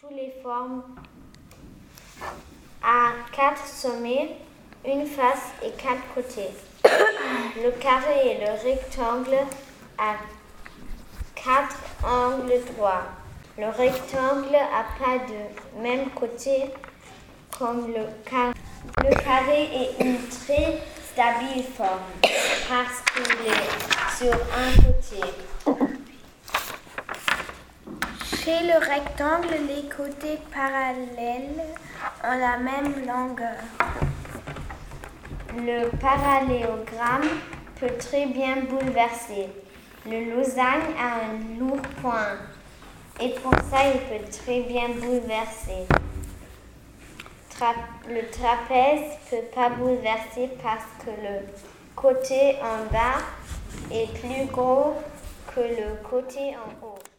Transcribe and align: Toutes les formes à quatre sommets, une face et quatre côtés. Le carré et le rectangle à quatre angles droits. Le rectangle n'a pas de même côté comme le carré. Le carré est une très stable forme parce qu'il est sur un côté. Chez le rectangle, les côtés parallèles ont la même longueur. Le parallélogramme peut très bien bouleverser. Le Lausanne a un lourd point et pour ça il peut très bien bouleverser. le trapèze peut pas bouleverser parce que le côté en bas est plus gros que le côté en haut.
Toutes 0.00 0.16
les 0.16 0.32
formes 0.42 0.82
à 2.82 3.10
quatre 3.36 3.66
sommets, 3.66 4.34
une 4.86 5.04
face 5.04 5.52
et 5.62 5.72
quatre 5.72 6.00
côtés. 6.14 6.48
Le 7.62 7.70
carré 7.72 8.30
et 8.30 8.38
le 8.38 8.52
rectangle 8.62 9.36
à 9.98 10.14
quatre 11.34 11.76
angles 12.02 12.64
droits. 12.72 13.02
Le 13.58 13.66
rectangle 13.66 14.50
n'a 14.52 14.86
pas 14.98 15.18
de 15.26 15.82
même 15.82 16.08
côté 16.12 16.70
comme 17.58 17.88
le 17.88 18.06
carré. 18.24 18.54
Le 19.04 19.14
carré 19.22 19.68
est 19.74 20.02
une 20.02 20.26
très 20.28 20.80
stable 21.12 21.62
forme 21.76 22.00
parce 22.70 23.02
qu'il 23.12 23.46
est 23.46 24.16
sur 24.16 24.32
un 24.32 24.72
côté. 24.76 25.29
Chez 28.42 28.60
le 28.62 28.78
rectangle, 28.78 29.54
les 29.68 29.86
côtés 29.90 30.38
parallèles 30.50 31.60
ont 32.24 32.38
la 32.38 32.56
même 32.56 33.06
longueur. 33.06 33.60
Le 35.58 35.90
parallélogramme 35.98 37.28
peut 37.78 37.92
très 37.98 38.24
bien 38.26 38.62
bouleverser. 38.62 39.48
Le 40.06 40.30
Lausanne 40.30 40.94
a 40.98 41.26
un 41.26 41.58
lourd 41.58 41.82
point 42.00 42.38
et 43.20 43.34
pour 43.40 43.52
ça 43.70 43.86
il 43.92 44.00
peut 44.08 44.30
très 44.30 44.62
bien 44.62 44.88
bouleverser. 44.88 45.86
le 48.08 48.22
trapèze 48.30 49.18
peut 49.28 49.48
pas 49.54 49.68
bouleverser 49.68 50.48
parce 50.62 50.86
que 51.04 51.10
le 51.10 51.40
côté 51.94 52.56
en 52.62 52.90
bas 52.90 53.20
est 53.92 54.10
plus 54.18 54.46
gros 54.46 54.94
que 55.54 55.60
le 55.60 56.08
côté 56.08 56.56
en 56.56 56.86
haut. 56.86 57.09